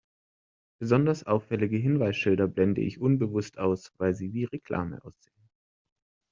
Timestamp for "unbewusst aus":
2.99-3.91